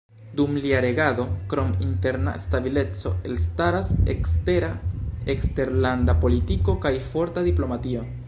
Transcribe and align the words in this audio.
Dum 0.37 0.53
lia 0.61 0.77
regado, 0.83 1.25
krom 1.51 1.67
interna 1.87 2.33
stabileco, 2.43 3.11
elstaras 3.31 3.91
ekstera 4.15 4.71
eksterlanda 5.35 6.19
politiko 6.27 6.75
kaj 6.87 6.95
forta 7.13 7.47
diplomatio. 7.51 8.07